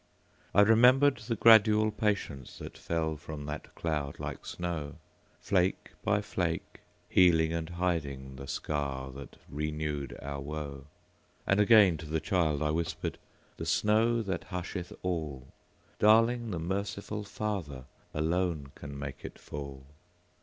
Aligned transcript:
I 0.55 0.61
remembered 0.61 1.17
the 1.17 1.35
gradual 1.35 1.91
patienceThat 1.91 2.75
fell 2.75 3.17
from 3.17 3.45
that 3.45 3.75
cloud 3.75 4.19
like 4.19 4.47
snow, 4.47 4.95
Flake 5.39 5.91
by 6.03 6.23
flake, 6.23 6.79
healing 7.07 7.53
and 7.53 7.73
hidingThe 7.73 8.49
scar 8.49 9.11
that 9.11 9.37
renewed 9.47 10.17
our 10.19 10.39
woe. 10.41 10.85
And 11.45 11.59
again 11.59 11.97
to 11.97 12.07
the 12.07 12.19
child 12.19 12.63
I 12.63 12.71
whispered,"The 12.71 13.65
snow 13.67 14.23
that 14.23 14.45
husheth 14.49 14.91
all, 15.03 15.49
Darling, 15.99 16.49
the 16.49 16.57
merciful 16.57 17.23
FatherAlone 17.23 18.71
can 18.73 18.97
make 18.97 19.23
it 19.23 19.37
fall!" 19.37 19.85